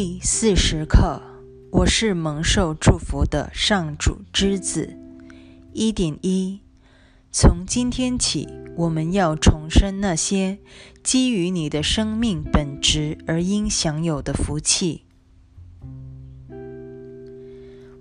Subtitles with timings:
[0.00, 1.20] 第四十课，
[1.72, 4.96] 我是蒙受祝福的上主之子。
[5.72, 6.60] 一点一，
[7.32, 10.58] 从今天起，我们要重申那些
[11.02, 15.02] 基于你的生命本质而应享有的福气。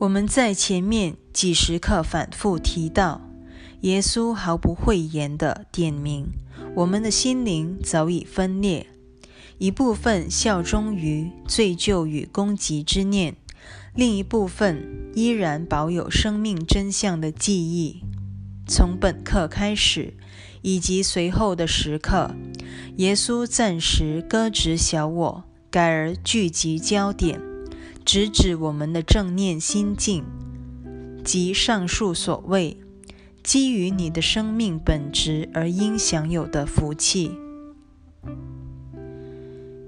[0.00, 3.22] 我们在前面几十课反复提到，
[3.80, 6.26] 耶稣毫不讳言地点明，
[6.74, 8.86] 我们的心灵早已分裂。
[9.58, 13.36] 一部分效忠于罪疚与攻击之念，
[13.94, 18.02] 另一部分依然保有生命真相的记忆。
[18.68, 20.12] 从本课开始，
[20.60, 22.34] 以及随后的时刻，
[22.96, 27.40] 耶稣暂时搁置小我，改而聚集焦点，
[28.04, 30.22] 直指我们的正念心境，
[31.24, 32.76] 即上述所谓
[33.42, 37.30] 基于你的生命本质而应享有的福气。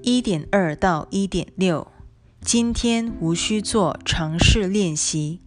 [0.03, 1.89] 一点二到一点六，
[2.41, 5.41] 今天无需做长式练习，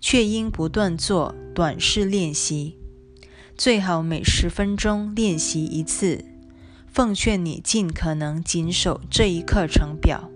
[0.00, 2.78] 却应不断做短式练习。
[3.56, 6.24] 最好每十分钟练习一次。
[6.86, 10.30] 奉劝你尽可能谨守这一课程表。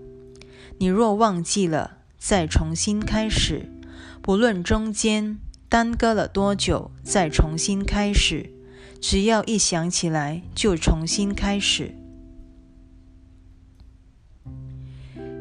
[0.78, 3.68] 你若忘记了，再重新开始。
[4.20, 8.52] 不论中间耽搁了多久，再重新开始。
[9.00, 11.96] 只要一想起来，就重新开始。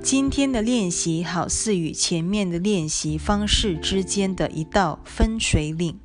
[0.04, 6.00] 今天的练习好似与前面的练习方式之间的一道分水岭。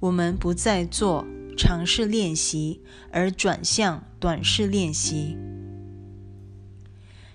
[0.00, 2.80] 我们不再做长式练习，
[3.12, 5.36] 而转向短式练习。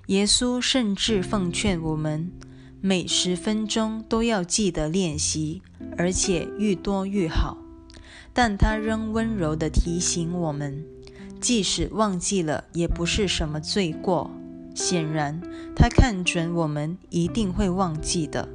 [0.07, 2.31] 耶稣甚至奉劝我们，
[2.81, 5.61] 每十分钟都要记得练习，
[5.95, 7.57] 而且愈多愈好。
[8.33, 10.83] 但他仍温柔地提醒我们，
[11.39, 14.31] 即使忘记了，也不是什么罪过。
[14.75, 15.41] 显然，
[15.75, 18.49] 他看准我们一定会忘记的。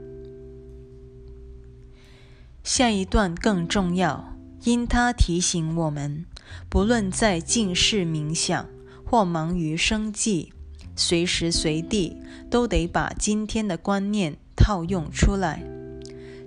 [2.63, 6.27] 下一段更重要，因他提醒我们，
[6.69, 8.69] 不论在静视冥想
[9.05, 10.53] 或忙于生计，
[10.95, 12.19] 随时随地
[12.51, 15.64] 都得把今天的观念套用出来。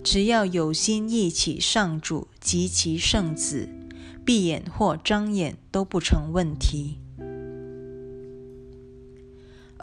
[0.04, 3.68] 只要有心忆起上主及其圣子，
[4.24, 7.00] 闭眼或张眼都不成问题。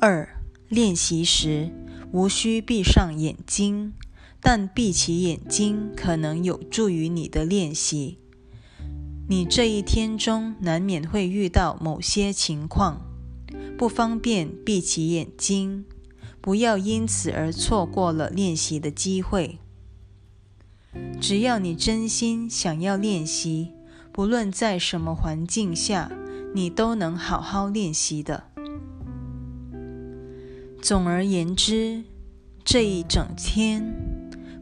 [0.02, 0.26] 二、
[0.70, 1.70] 练习时
[2.10, 3.92] 无需闭上眼睛，
[4.40, 8.18] 但闭起眼睛可能有助于你的练习。
[9.28, 13.02] 你这一天中难免会遇到某些情况，
[13.76, 15.84] 不方便闭起眼睛，
[16.40, 19.58] 不要因此而错过了练习的机会。
[21.20, 23.74] 只要你真心想要练习，
[24.10, 26.10] 不论在什么环境下，
[26.54, 28.49] 你都能好好练习的。
[30.82, 32.02] 总而言之，
[32.64, 33.94] 这一整天，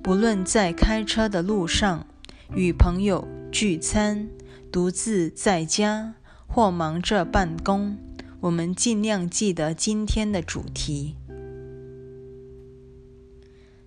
[0.03, 2.06] 不论在开车的路上、
[2.55, 4.29] 与朋友聚餐、
[4.73, 6.15] 独自在家
[6.49, 7.97] 或忙着办公，
[8.41, 11.15] 我们尽量记得今天的主题。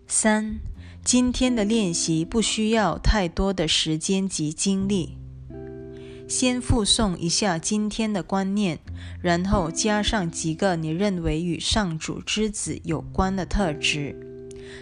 [0.07, 0.59] 三，
[1.03, 5.17] 今天的练习不需要太多的时间及精力。
[6.31, 8.79] 先附送一下今天的观念，
[9.21, 14.15] 然后加上几个你认为与上主之子有关的特质，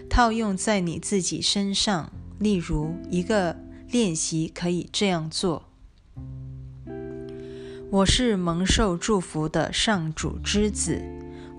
[0.08, 2.14] 套用在你自己身上。
[2.38, 3.58] 例如，一个
[3.90, 5.66] 练习可以这样做：
[7.90, 11.02] 我是蒙受祝福的上主之子，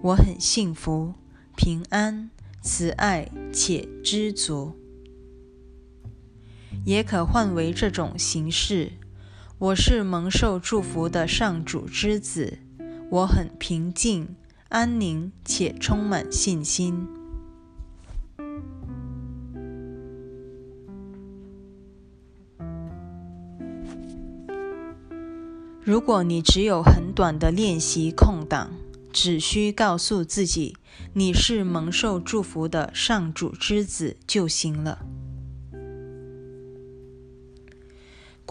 [0.03, 1.15] 我很幸福、
[1.57, 2.31] 平安、
[2.62, 4.72] 慈爱且知足。
[6.84, 8.93] 也可换为这种形式。
[9.60, 12.60] 我是蒙受祝福的上主之子，
[13.10, 14.34] 我很平静、
[14.71, 17.06] 安宁且充满信心。
[25.84, 28.71] 如果你只有很短的练习空档，
[29.12, 30.74] 只需告诉自己
[31.12, 35.04] 你是蒙受祝福的上主之子就行了。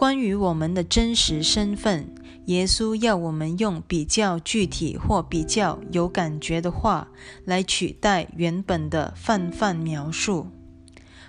[0.00, 2.08] 关于我们的真实身份，
[2.46, 7.10] 耶稣要我们用比较具体或比较有感觉的话
[7.44, 10.46] 来取代原本的泛泛描述。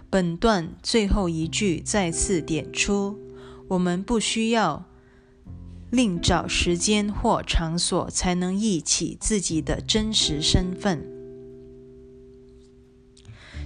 [0.09, 3.19] 本段最后一句再次点出，
[3.67, 4.85] 我们不需要
[5.89, 11.05] 另找时间或场所才能忆起自己的真实身份。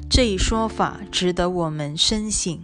[0.10, 2.60] 这一说法值得我们深省。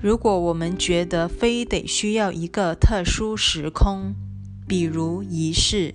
[0.00, 4.14] 如果我们觉得非得需要一个特殊时空，
[4.66, 5.94] 比如仪式，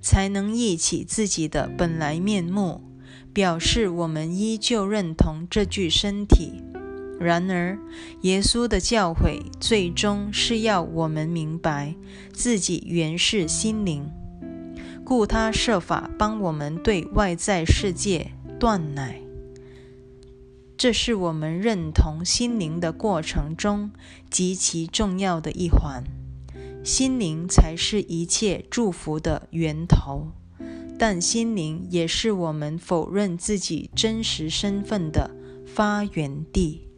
[0.00, 2.80] 才能忆起自己的本来面目，
[3.32, 6.62] 表示我们依旧认同这具身体。
[7.18, 7.76] 然而，
[8.22, 11.94] 耶稣的教诲最终是要我们明白
[12.32, 14.08] 自己原是心灵，
[15.04, 19.20] 故他设法帮我们对外在世界断奶。
[20.80, 23.90] 这是我们认同心灵的过程中
[24.30, 26.02] 极其重要的一环。
[26.82, 30.28] 心灵才是一切祝福的源头，
[30.98, 35.30] 但心灵也是我们否认自己真实身份的
[35.66, 36.88] 发源地。